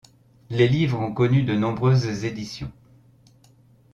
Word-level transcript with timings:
Les 0.49 0.67
livres 0.67 0.99
ont 0.99 1.13
connu 1.13 1.43
de 1.43 1.53
nombreuses 1.53 2.25
éditions. 2.25 2.71